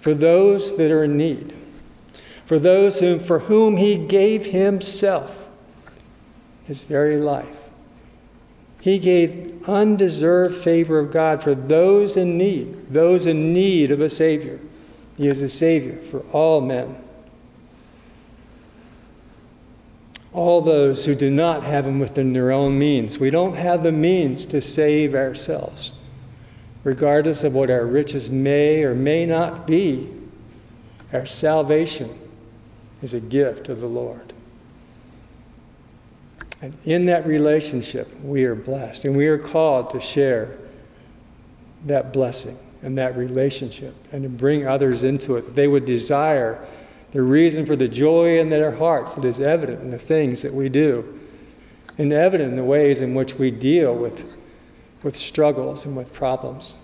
for 0.00 0.12
those 0.12 0.76
that 0.76 0.90
are 0.90 1.04
in 1.04 1.16
need 1.16 1.54
for 2.52 2.58
those 2.58 3.00
whom, 3.00 3.18
for 3.18 3.38
whom 3.38 3.78
he 3.78 3.96
gave 3.96 4.44
himself, 4.44 5.48
his 6.66 6.82
very 6.82 7.16
life. 7.16 7.56
He 8.78 8.98
gave 8.98 9.66
undeserved 9.66 10.54
favor 10.54 10.98
of 10.98 11.10
God 11.10 11.42
for 11.42 11.54
those 11.54 12.14
in 12.14 12.36
need, 12.36 12.92
those 12.92 13.24
in 13.24 13.54
need 13.54 13.90
of 13.90 14.02
a 14.02 14.10
Savior. 14.10 14.60
He 15.16 15.28
is 15.28 15.40
a 15.40 15.48
Savior 15.48 15.96
for 16.02 16.26
all 16.30 16.60
men. 16.60 16.94
All 20.34 20.60
those 20.60 21.06
who 21.06 21.14
do 21.14 21.30
not 21.30 21.62
have 21.62 21.86
Him 21.86 22.00
within 22.00 22.34
their 22.34 22.52
own 22.52 22.78
means. 22.78 23.18
We 23.18 23.30
don't 23.30 23.56
have 23.56 23.82
the 23.82 23.92
means 23.92 24.44
to 24.44 24.60
save 24.60 25.14
ourselves, 25.14 25.94
regardless 26.84 27.44
of 27.44 27.54
what 27.54 27.70
our 27.70 27.86
riches 27.86 28.28
may 28.28 28.82
or 28.82 28.94
may 28.94 29.24
not 29.24 29.66
be. 29.66 30.10
Our 31.14 31.24
salvation 31.24 32.18
is 33.02 33.14
a 33.14 33.20
gift 33.20 33.68
of 33.68 33.80
the 33.80 33.86
Lord. 33.86 34.32
And 36.60 36.76
in 36.84 37.06
that 37.06 37.26
relationship, 37.26 38.08
we 38.22 38.44
are 38.44 38.54
blessed, 38.54 39.04
and 39.04 39.16
we 39.16 39.26
are 39.26 39.38
called 39.38 39.90
to 39.90 40.00
share 40.00 40.56
that 41.86 42.12
blessing 42.12 42.56
and 42.82 42.96
that 42.98 43.16
relationship 43.16 43.94
and 44.12 44.22
to 44.22 44.28
bring 44.28 44.66
others 44.66 45.02
into 45.02 45.36
it. 45.36 45.56
They 45.56 45.66
would 45.66 45.84
desire 45.84 46.64
the 47.10 47.22
reason 47.22 47.66
for 47.66 47.76
the 47.76 47.88
joy 47.88 48.38
in 48.38 48.48
their 48.48 48.70
hearts 48.70 49.16
that 49.16 49.24
is 49.24 49.40
evident 49.40 49.82
in 49.82 49.90
the 49.90 49.98
things 49.98 50.42
that 50.42 50.54
we 50.54 50.68
do, 50.68 51.18
and 51.98 52.12
evident 52.12 52.50
in 52.50 52.56
the 52.56 52.64
ways 52.64 53.00
in 53.00 53.14
which 53.14 53.34
we 53.34 53.50
deal 53.50 53.94
with, 53.94 54.24
with 55.02 55.16
struggles 55.16 55.84
and 55.84 55.96
with 55.96 56.12
problems, 56.12 56.76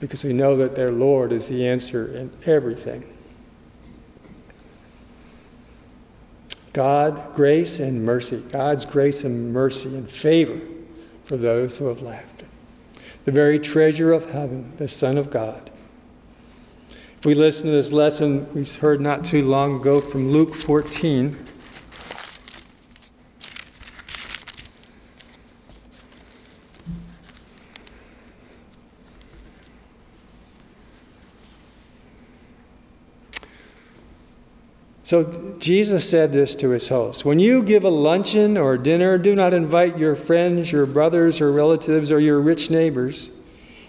because 0.00 0.24
we 0.24 0.32
know 0.32 0.56
that 0.56 0.74
their 0.74 0.90
Lord 0.90 1.32
is 1.32 1.46
the 1.46 1.66
answer 1.66 2.14
in 2.16 2.30
everything. 2.46 3.04
God, 6.72 7.34
grace 7.34 7.80
and 7.80 8.04
mercy, 8.04 8.42
God's 8.52 8.84
grace 8.84 9.24
and 9.24 9.52
mercy 9.52 9.96
and 9.96 10.08
favor 10.08 10.60
for 11.24 11.36
those 11.36 11.76
who 11.76 11.86
have 11.86 12.02
left. 12.02 12.44
The 13.24 13.32
very 13.32 13.58
treasure 13.58 14.12
of 14.12 14.30
heaven, 14.30 14.72
the 14.76 14.88
Son 14.88 15.18
of 15.18 15.30
God. 15.30 15.70
If 17.18 17.26
we 17.26 17.34
listen 17.34 17.66
to 17.66 17.72
this 17.72 17.92
lesson 17.92 18.52
we 18.54 18.64
heard 18.64 19.00
not 19.00 19.24
too 19.24 19.44
long 19.44 19.76
ago 19.76 20.00
from 20.00 20.30
Luke 20.30 20.54
14, 20.54 21.36
So 35.10 35.56
Jesus 35.58 36.08
said 36.08 36.30
this 36.30 36.54
to 36.54 36.68
his 36.68 36.86
host 36.86 37.24
When 37.24 37.40
you 37.40 37.64
give 37.64 37.82
a 37.82 37.90
luncheon 37.90 38.56
or 38.56 38.78
dinner, 38.78 39.18
do 39.18 39.34
not 39.34 39.52
invite 39.52 39.98
your 39.98 40.14
friends, 40.14 40.70
your 40.70 40.86
brothers 40.86 41.40
or 41.40 41.50
relatives, 41.50 42.12
or 42.12 42.20
your 42.20 42.40
rich 42.40 42.70
neighbors. 42.70 43.36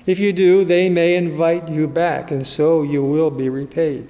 If 0.08 0.18
you 0.18 0.34
do, 0.34 0.66
they 0.66 0.90
may 0.90 1.16
invite 1.16 1.70
you 1.70 1.88
back, 1.88 2.32
and 2.32 2.48
so 2.48 2.82
you 2.82 3.04
will 3.04 3.30
be 3.30 3.50
repaid. 3.50 4.10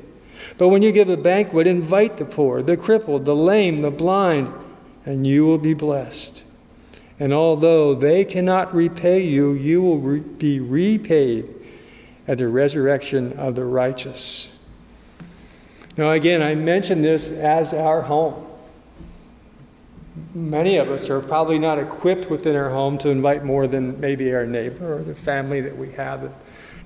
But 0.58 0.70
when 0.70 0.82
you 0.82 0.94
give 0.94 1.10
a 1.10 1.18
banquet, 1.18 1.68
invite 1.68 2.16
the 2.16 2.24
poor, 2.24 2.64
the 2.64 2.78
crippled, 2.78 3.26
the 3.26 3.36
lame, 3.36 3.80
the 3.80 3.92
blind, 3.92 4.50
and 5.06 5.28
you 5.28 5.46
will 5.46 5.58
be 5.58 5.74
blessed. 5.74 6.46
And 7.20 7.34
although 7.34 7.94
they 7.94 8.24
cannot 8.24 8.74
repay 8.74 9.22
you, 9.22 9.52
you 9.52 9.82
will 9.82 10.22
be 10.22 10.62
repaid 10.62 11.54
at 12.26 12.38
the 12.38 12.48
resurrection 12.48 13.34
of 13.34 13.56
the 13.56 13.66
righteous. 13.66 14.61
Now, 15.98 16.12
again, 16.12 16.42
I 16.42 16.56
mention 16.56 17.02
this 17.02 17.32
as 17.32 17.74
our 17.74 18.02
home. 18.02 18.48
Many 20.34 20.78
of 20.78 20.90
us 20.90 21.10
are 21.10 21.20
probably 21.22 21.60
not 21.60 21.80
equipped 21.80 22.30
within 22.30 22.56
our 22.56 22.70
home 22.70 22.98
to 23.00 23.10
invite 23.10 23.44
more 23.44 23.68
than 23.68 24.00
maybe 24.00 24.34
our 24.34 24.46
neighbor 24.46 25.00
or 25.00 25.04
the 25.04 25.16
family 25.16 25.60
that 25.62 25.78
we 25.78 25.92
have 25.92 26.22
that 26.22 26.32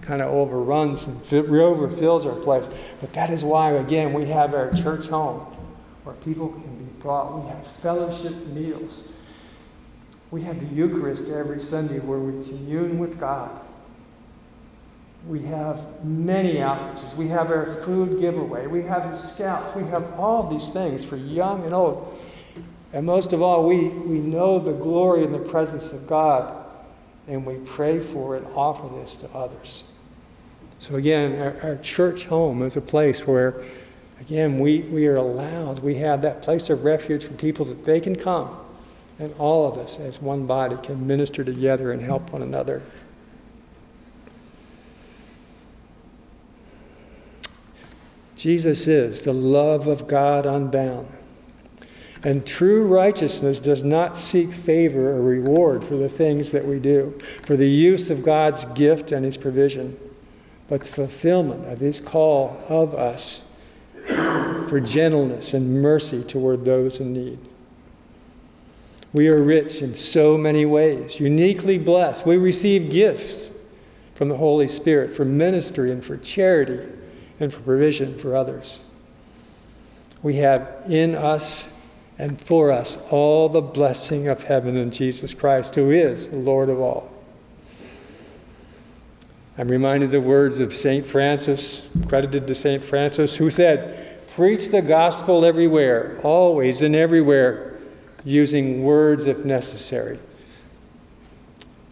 kind 0.02 0.22
of 0.22 0.32
overruns 0.32 1.06
and 1.06 1.22
overfills 1.22 2.26
our 2.26 2.40
place. 2.42 2.70
But 3.00 3.14
that 3.14 3.30
is 3.30 3.44
why, 3.44 3.72
again, 3.74 4.14
we 4.14 4.26
have 4.28 4.54
our 4.54 4.72
church 4.74 5.08
home 5.08 5.40
where 6.04 6.16
people 6.16 6.50
can 6.50 6.76
be 6.78 6.86
brought. 7.00 7.44
We 7.44 7.50
have 7.50 7.68
fellowship 7.68 8.34
meals. 8.48 9.14
We 10.32 10.42
have 10.42 10.60
the 10.60 10.76
Eucharist 10.76 11.32
every 11.32 11.60
Sunday 11.60 12.00
where 12.00 12.20
we 12.20 12.44
commune 12.46 12.98
with 12.98 13.20
God. 13.20 13.62
We 15.28 15.42
have 15.44 16.06
many 16.06 16.56
outreaches. 16.56 17.16
We 17.16 17.28
have 17.30 17.50
our 17.50 17.66
food 17.66 18.20
giveaway. 18.20 18.68
We 18.68 18.84
have 18.84 19.16
scouts. 19.18 19.74
We 19.74 19.84
have 19.86 20.20
all 20.20 20.48
these 20.48 20.70
things 20.70 21.04
for 21.04 21.18
young 21.18 21.64
and 21.64 21.74
old. 21.74 22.22
And 22.94 23.06
most 23.06 23.34
of 23.34 23.42
all, 23.42 23.68
we, 23.68 23.90
we 23.90 24.20
know 24.20 24.60
the 24.60 24.72
glory 24.72 25.26
and 25.26 25.34
the 25.34 25.40
presence 25.40 25.92
of 25.92 26.08
God, 26.08 26.66
and 27.28 27.46
we 27.46 27.56
pray 27.66 28.00
for 28.00 28.38
and 28.38 28.46
offer 28.56 28.88
this 29.00 29.16
to 29.18 29.30
others. 29.32 29.92
So, 30.78 30.96
again, 30.96 31.42
our, 31.42 31.62
our 31.62 31.76
church 31.78 32.26
home 32.26 32.62
is 32.62 32.78
a 32.78 32.82
place 32.82 33.26
where, 33.26 33.62
again, 34.22 34.60
we, 34.60 34.82
we 34.84 35.08
are 35.08 35.16
allowed, 35.16 35.80
we 35.80 35.96
have 35.96 36.22
that 36.22 36.42
place 36.42 36.70
of 36.70 36.84
refuge 36.84 37.26
for 37.26 37.34
people 37.34 37.66
that 37.66 37.84
they 37.84 38.00
can 38.00 38.16
come, 38.16 38.56
and 39.18 39.34
all 39.40 39.70
of 39.70 39.78
us 39.78 40.00
as 40.00 40.22
one 40.22 40.46
body 40.46 40.78
can 40.84 41.08
minister 41.08 41.44
together 41.44 41.92
and 41.92 42.02
help 42.02 42.32
one 42.32 42.42
another. 42.44 42.84
Jesus 48.36 48.88
is 48.88 49.22
the 49.22 49.34
love 49.34 49.88
of 49.88 50.08
God 50.08 50.46
unbound. 50.46 51.08
And 52.24 52.46
true 52.46 52.88
righteousness 52.88 53.60
does 53.60 53.84
not 53.84 54.18
seek 54.18 54.52
favor 54.52 55.12
or 55.12 55.22
reward 55.22 55.84
for 55.84 55.96
the 55.96 56.10
things 56.10 56.52
that 56.52 56.66
we 56.66 56.80
do, 56.80 57.18
for 57.44 57.56
the 57.56 57.70
use 57.70 58.10
of 58.10 58.24
God's 58.24 58.66
gift 58.66 59.12
and 59.12 59.24
His 59.24 59.38
provision, 59.38 59.98
but 60.68 60.82
the 60.82 60.88
fulfillment 60.88 61.72
of 61.72 61.80
His 61.80 62.02
call 62.02 62.62
of 62.68 62.96
us 62.96 63.56
for 64.68 64.80
gentleness 64.80 65.54
and 65.54 65.82
mercy 65.82 66.24
toward 66.24 66.66
those 66.66 67.00
in 67.00 67.14
need. 67.14 67.40
We 69.14 69.28
are 69.28 69.42
rich 69.42 69.82
in 69.82 69.94
so 69.94 70.38
many 70.38 70.66
ways, 70.66 71.20
uniquely 71.20 71.78
blessed. 71.78 72.26
We 72.26 72.38
receive 72.38 72.90
gifts 72.90 73.58
from 74.16 74.30
the 74.30 74.38
Holy 74.38 74.68
Spirit 74.68 75.14
for 75.14 75.26
ministry 75.26 75.92
and 75.92 76.04
for 76.04 76.18
charity 76.18 76.90
and 77.40 77.54
for 77.54 77.62
provision 77.62 78.18
for 78.18 78.36
others. 78.36 78.86
We 80.24 80.36
have 80.36 80.84
in 80.90 81.16
us 81.16 81.72
and 82.18 82.40
for 82.40 82.72
us 82.72 82.98
all 83.10 83.50
the 83.50 83.62
blessing 83.62 84.28
of 84.28 84.44
heaven 84.44 84.78
in 84.78 84.92
Jesus 84.92 85.34
Christ, 85.34 85.76
who 85.76 85.92
is 85.92 86.32
Lord 86.32 86.70
of 86.70 86.80
all. 86.80 87.12
I'm 89.58 89.68
reminded 89.68 90.12
the 90.12 90.22
words 90.22 90.60
of 90.60 90.74
St. 90.74 91.06
Francis, 91.06 91.96
credited 92.08 92.48
to 92.48 92.56
St. 92.56 92.84
Francis, 92.84 93.36
who 93.36 93.50
said, 93.50 94.22
Preach 94.32 94.70
the 94.70 94.82
gospel 94.82 95.46
everywhere, 95.46 96.20
always 96.24 96.82
and 96.82 96.94
everywhere, 96.94 97.80
using 98.26 98.84
words 98.84 99.26
if 99.26 99.46
necessary. 99.46 100.20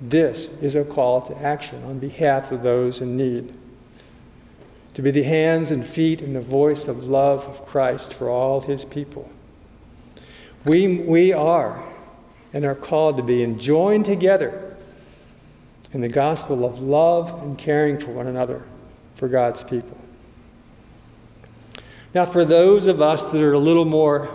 This 0.02 0.62
is 0.62 0.76
a 0.76 0.84
call 0.84 1.22
to 1.22 1.38
action 1.38 1.82
on 1.86 2.00
behalf 2.00 2.52
of 2.52 2.64
those 2.64 3.00
in 3.00 3.16
need 3.16 3.54
to 4.94 5.02
be 5.02 5.12
the 5.12 5.24
hands 5.24 5.72
and 5.72 5.86
feet 5.86 6.22
and 6.22 6.36
the 6.36 6.42
voice 6.42 6.88
of 6.88 7.04
love 7.04 7.46
of 7.46 7.66
Christ 7.66 8.14
for 8.14 8.30
all 8.30 8.62
his 8.62 8.86
people. 8.86 9.32
We, 10.66 11.00
we 11.00 11.34
are 11.34 11.84
and 12.54 12.64
are 12.64 12.76
called 12.76 13.18
to 13.18 13.24
be 13.24 13.44
and 13.44 13.60
joined 13.60 14.06
together 14.06 14.78
in 15.92 16.02
the 16.02 16.10
gospel 16.10 16.66
of 16.66 16.80
love 16.80 17.42
and 17.42 17.58
caring 17.58 18.00
for 18.00 18.12
one 18.12 18.28
another 18.28 18.64
for 19.16 19.28
God's 19.28 19.64
people. 19.64 19.98
Now, 22.14 22.26
for 22.26 22.46
those 22.46 22.86
of 22.86 23.02
us 23.02 23.32
that 23.32 23.42
are 23.42 23.54
a 23.54 23.60
little 23.60 23.86
more 23.86 24.30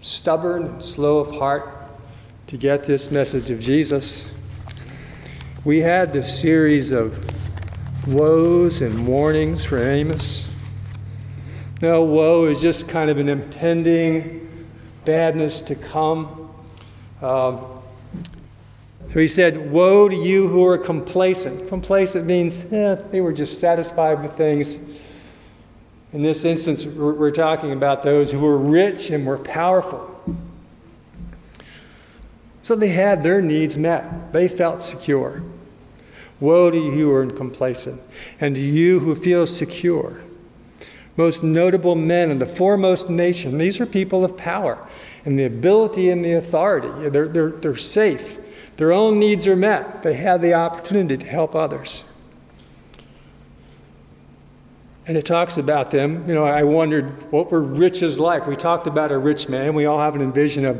stubborn 0.00 0.64
and 0.64 0.82
slow 0.82 1.18
of 1.18 1.30
heart 1.32 1.70
to 2.46 2.56
get 2.56 2.84
this 2.84 3.10
message 3.10 3.50
of 3.50 3.60
Jesus, 3.60 4.32
we 5.62 5.80
had 5.80 6.12
this 6.12 6.40
series 6.40 6.90
of 6.90 7.22
woes 8.12 8.82
and 8.82 9.06
warnings 9.06 9.64
for 9.64 9.78
Amos. 9.78 10.50
No, 11.80 12.02
woe 12.04 12.46
is 12.46 12.60
just 12.60 12.88
kind 12.88 13.08
of 13.08 13.18
an 13.18 13.28
impending 13.28 14.66
badness 15.04 15.60
to 15.62 15.74
come. 15.74 16.50
Um, 17.22 17.64
so 19.12 19.18
he 19.18 19.28
said, 19.28 19.70
Woe 19.70 20.08
to 20.08 20.16
you 20.16 20.48
who 20.48 20.64
are 20.66 20.78
complacent. 20.78 21.68
Complacent 21.68 22.26
means 22.26 22.64
eh, 22.72 22.96
they 23.10 23.20
were 23.20 23.32
just 23.32 23.60
satisfied 23.60 24.22
with 24.22 24.32
things. 24.32 24.78
In 26.12 26.22
this 26.22 26.44
instance, 26.44 26.84
we're 26.84 27.30
talking 27.30 27.72
about 27.72 28.02
those 28.02 28.32
who 28.32 28.40
were 28.40 28.58
rich 28.58 29.10
and 29.10 29.24
were 29.24 29.38
powerful. 29.38 30.06
So 32.62 32.74
they 32.74 32.88
had 32.88 33.22
their 33.22 33.40
needs 33.40 33.78
met, 33.78 34.32
they 34.32 34.48
felt 34.48 34.82
secure. 34.82 35.42
Woe 36.40 36.70
to 36.70 36.76
you 36.76 36.90
who 36.90 37.12
are 37.12 37.26
complacent, 37.26 38.00
and 38.40 38.54
to 38.54 38.60
you 38.60 39.00
who 39.00 39.14
feel 39.14 39.46
secure. 39.46 40.22
Most 41.16 41.44
notable 41.44 41.94
men 41.94 42.30
in 42.30 42.38
the 42.38 42.46
foremost 42.46 43.10
nation, 43.10 43.58
these 43.58 43.80
are 43.80 43.86
people 43.86 44.24
of 44.24 44.36
power 44.36 44.86
and 45.24 45.38
the 45.38 45.44
ability 45.44 46.10
and 46.10 46.24
the 46.24 46.32
authority. 46.32 47.10
They're, 47.10 47.28
they're, 47.28 47.50
they're 47.50 47.76
safe. 47.76 48.38
Their 48.76 48.92
own 48.92 49.18
needs 49.18 49.46
are 49.46 49.56
met. 49.56 50.02
They 50.02 50.14
have 50.14 50.40
the 50.40 50.54
opportunity 50.54 51.22
to 51.22 51.30
help 51.30 51.54
others. 51.54 52.10
And 55.06 55.16
it 55.16 55.26
talks 55.26 55.58
about 55.58 55.90
them. 55.90 56.26
You 56.28 56.34
know, 56.34 56.46
I 56.46 56.62
wondered 56.62 57.30
what 57.32 57.50
were 57.50 57.62
riches 57.62 58.20
like. 58.20 58.46
We 58.46 58.56
talked 58.56 58.86
about 58.86 59.10
a 59.10 59.18
rich 59.18 59.48
man. 59.48 59.74
We 59.74 59.86
all 59.86 59.98
have 59.98 60.14
an 60.14 60.22
envision 60.22 60.64
of 60.64 60.78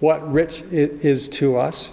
what 0.00 0.32
rich 0.32 0.62
is 0.70 1.28
to 1.30 1.58
us. 1.58 1.92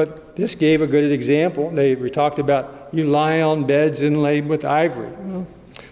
But 0.00 0.34
this 0.34 0.54
gave 0.54 0.80
a 0.80 0.86
good 0.86 1.12
example. 1.12 1.70
They 1.70 1.94
we 1.94 2.08
talked 2.08 2.38
about 2.38 2.88
you 2.90 3.04
lie 3.04 3.42
on 3.42 3.66
beds 3.66 4.00
inlaid 4.00 4.46
with 4.46 4.64
ivory. 4.64 5.12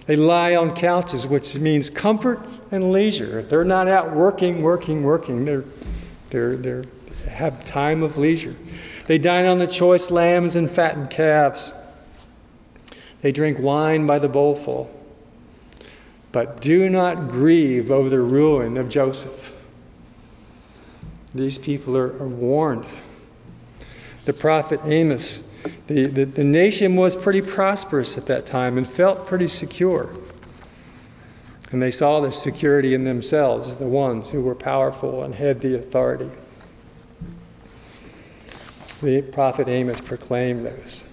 they 0.06 0.16
lie 0.16 0.56
on 0.56 0.74
couches, 0.74 1.26
which 1.26 1.54
means 1.56 1.90
comfort 1.90 2.40
and 2.70 2.90
leisure. 2.90 3.40
If 3.40 3.50
they're 3.50 3.64
not 3.64 3.86
out 3.86 4.16
working, 4.16 4.62
working, 4.62 5.02
working, 5.02 5.44
they're, 5.44 5.64
they're, 6.30 6.56
they're 6.56 6.84
have 7.28 7.66
time 7.66 8.02
of 8.02 8.16
leisure. 8.16 8.56
They 9.08 9.18
dine 9.18 9.44
on 9.44 9.58
the 9.58 9.66
choice 9.66 10.10
lambs 10.10 10.56
and 10.56 10.70
fattened 10.70 11.10
calves. 11.10 11.74
They 13.20 13.30
drink 13.30 13.58
wine 13.58 14.06
by 14.06 14.20
the 14.20 14.28
bowlful. 14.30 14.90
But 16.32 16.62
do 16.62 16.88
not 16.88 17.28
grieve 17.28 17.90
over 17.90 18.08
the 18.08 18.20
ruin 18.20 18.78
of 18.78 18.88
Joseph. 18.88 19.54
These 21.34 21.58
people 21.58 21.94
are, 21.94 22.18
are 22.22 22.28
warned 22.28 22.86
the 24.28 24.32
prophet 24.34 24.78
Amos. 24.84 25.50
The, 25.86 26.06
the, 26.06 26.24
the 26.26 26.44
nation 26.44 26.96
was 26.96 27.16
pretty 27.16 27.40
prosperous 27.40 28.18
at 28.18 28.26
that 28.26 28.44
time 28.44 28.76
and 28.76 28.86
felt 28.86 29.26
pretty 29.26 29.48
secure. 29.48 30.10
And 31.72 31.80
they 31.80 31.90
saw 31.90 32.20
this 32.20 32.40
security 32.40 32.92
in 32.92 33.04
themselves 33.04 33.68
as 33.68 33.78
the 33.78 33.86
ones 33.86 34.28
who 34.28 34.42
were 34.42 34.54
powerful 34.54 35.24
and 35.24 35.34
had 35.34 35.62
the 35.62 35.76
authority. 35.76 36.28
The 39.00 39.22
prophet 39.22 39.66
Amos 39.66 40.02
proclaimed 40.02 40.62
this. 40.62 41.10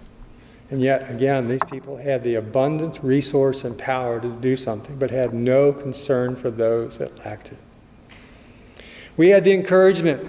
And 0.70 0.82
yet, 0.82 1.10
again, 1.10 1.48
these 1.48 1.64
people 1.72 1.96
had 1.96 2.22
the 2.22 2.36
abundant 2.36 3.00
resource 3.02 3.64
and 3.64 3.78
power 3.78 4.20
to 4.20 4.28
do 4.28 4.58
something, 4.58 4.98
but 4.98 5.10
had 5.10 5.34
no 5.34 5.72
concern 5.72 6.36
for 6.36 6.52
those 6.52 6.98
that 6.98 7.18
lacked 7.20 7.54
it. 7.54 7.60
We 9.16 9.30
had 9.30 9.46
the 9.46 9.54
encouragement 9.54 10.22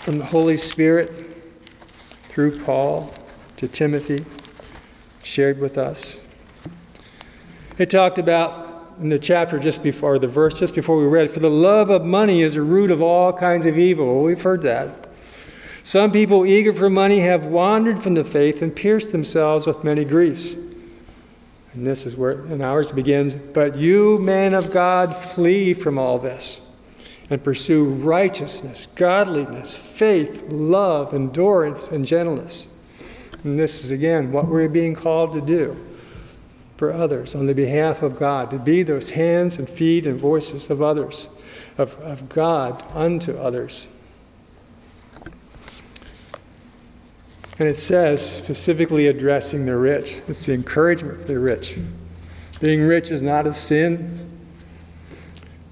from 0.00 0.18
the 0.18 0.26
Holy 0.26 0.58
Spirit 0.58 1.25
through 2.36 2.62
Paul 2.64 3.10
to 3.56 3.66
Timothy, 3.66 4.22
shared 5.22 5.58
with 5.58 5.78
us. 5.78 6.22
It 7.78 7.88
talked 7.88 8.18
about 8.18 8.92
in 9.00 9.08
the 9.08 9.18
chapter 9.18 9.58
just 9.58 9.82
before, 9.82 10.18
the 10.18 10.26
verse 10.26 10.52
just 10.52 10.74
before 10.74 10.98
we 10.98 11.06
read, 11.06 11.30
for 11.30 11.40
the 11.40 11.48
love 11.48 11.88
of 11.88 12.04
money 12.04 12.42
is 12.42 12.54
a 12.54 12.60
root 12.60 12.90
of 12.90 13.00
all 13.00 13.32
kinds 13.32 13.64
of 13.64 13.78
evil. 13.78 14.16
Well, 14.16 14.24
we've 14.24 14.42
heard 14.42 14.60
that. 14.64 15.08
Some 15.82 16.12
people 16.12 16.44
eager 16.44 16.74
for 16.74 16.90
money 16.90 17.20
have 17.20 17.46
wandered 17.46 18.02
from 18.02 18.12
the 18.12 18.24
faith 18.24 18.60
and 18.60 18.76
pierced 18.76 19.12
themselves 19.12 19.66
with 19.66 19.82
many 19.82 20.04
griefs. 20.04 20.56
And 21.72 21.86
this 21.86 22.04
is 22.04 22.16
where 22.16 22.32
and 22.32 22.60
ours 22.60 22.92
begins. 22.92 23.34
But 23.34 23.76
you, 23.76 24.18
man 24.18 24.52
of 24.52 24.72
God, 24.72 25.16
flee 25.16 25.72
from 25.72 25.96
all 25.96 26.18
this 26.18 26.75
and 27.28 27.42
pursue 27.42 27.84
righteousness, 27.84 28.86
godliness, 28.86 29.76
faith, 29.76 30.44
love, 30.48 31.12
endurance, 31.12 31.88
and 31.88 32.04
gentleness. 32.04 32.68
And 33.42 33.58
this 33.58 33.84
is 33.84 33.90
again 33.90 34.32
what 34.32 34.46
we're 34.46 34.68
being 34.68 34.94
called 34.94 35.32
to 35.32 35.40
do. 35.40 35.76
for 36.76 36.92
others 36.92 37.34
on 37.34 37.46
the 37.46 37.54
behalf 37.54 38.02
of 38.02 38.18
God, 38.18 38.50
to 38.50 38.58
be 38.58 38.82
those 38.82 39.10
hands 39.10 39.58
and 39.58 39.68
feet 39.68 40.06
and 40.06 40.18
voices 40.18 40.70
of 40.70 40.82
others, 40.82 41.30
of, 41.78 41.98
of 42.00 42.28
God 42.28 42.84
unto 42.94 43.36
others. 43.36 43.88
And 47.58 47.66
it 47.66 47.78
says, 47.78 48.36
specifically 48.36 49.06
addressing 49.06 49.64
the 49.64 49.76
rich, 49.76 50.20
it's 50.28 50.44
the 50.44 50.52
encouragement 50.52 51.22
for 51.22 51.26
the 51.26 51.38
rich. 51.38 51.78
Being 52.60 52.82
rich 52.82 53.10
is 53.10 53.22
not 53.22 53.46
a 53.46 53.54
sin, 53.54 54.25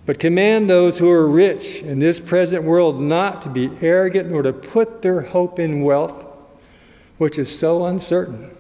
but 0.07 0.19
command 0.19 0.69
those 0.69 0.99
who 0.99 1.11
are 1.11 1.27
rich 1.27 1.83
in 1.83 1.99
this 1.99 2.21
present 2.21 2.65
world 2.65 3.01
not 3.01 3.41
to 3.43 3.49
be 3.49 3.71
arrogant 3.81 4.31
nor 4.31 4.43
to 4.43 4.53
put 4.53 5.01
their 5.03 5.23
hope 5.23 5.59
in 5.59 5.83
wealth, 5.83 6.27
which 7.17 7.39
is 7.39 7.59
so 7.59 7.87
uncertain, 7.87 8.51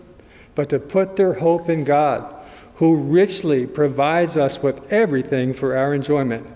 but 0.54 0.70
to 0.70 0.78
put 0.78 1.16
their 1.16 1.34
hope 1.34 1.68
in 1.68 1.84
God, 1.84 2.34
who 2.76 2.96
richly 2.96 3.66
provides 3.66 4.36
us 4.36 4.62
with 4.62 4.90
everything 4.90 5.52
for 5.52 5.76
our 5.76 5.92
enjoyment. 5.92 6.46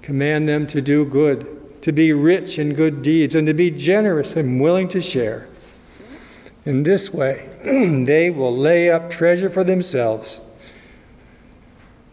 Command 0.00 0.48
them 0.48 0.68
to 0.68 0.80
do 0.80 1.04
good, 1.04 1.82
to 1.82 1.90
be 1.90 2.12
rich 2.12 2.60
in 2.60 2.74
good 2.74 3.02
deeds, 3.02 3.34
and 3.34 3.48
to 3.48 3.54
be 3.54 3.70
generous 3.72 4.36
and 4.36 4.60
willing 4.60 4.86
to 4.88 5.02
share. 5.02 5.48
In 6.64 6.84
this 6.84 7.12
way, 7.12 7.48
they 8.04 8.30
will 8.30 8.56
lay 8.56 8.90
up 8.90 9.10
treasure 9.10 9.50
for 9.50 9.64
themselves 9.64 10.40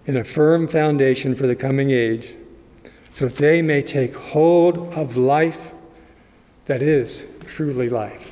in 0.06 0.18
a 0.18 0.24
firm 0.24 0.68
foundation 0.68 1.36
for 1.36 1.48
the 1.48 1.56
coming 1.56 1.92
age, 1.92 2.36
so 3.12 3.28
that 3.28 3.38
they 3.38 3.62
may 3.62 3.82
take 3.82 4.16
hold 4.16 4.94
of 4.94 5.18
life 5.18 5.72
that 6.66 6.82
is 6.82 7.28
truly 7.46 7.90
life. 7.90 8.32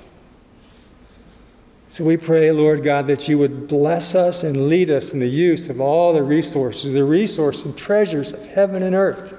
So 1.89 2.03
we 2.05 2.15
pray, 2.15 2.51
Lord 2.51 2.84
God, 2.84 3.07
that 3.07 3.27
you 3.27 3.38
would 3.38 3.67
bless 3.67 4.15
us 4.15 4.43
and 4.43 4.69
lead 4.69 4.89
us 4.89 5.12
in 5.12 5.19
the 5.19 5.27
use 5.27 5.69
of 5.69 5.81
all 5.81 6.13
the 6.13 6.23
resources, 6.23 6.93
the 6.93 7.03
resources 7.03 7.65
and 7.65 7.77
treasures 7.77 8.31
of 8.34 8.45
heaven 8.47 8.81
and 8.81 8.95
earth. 8.95 9.36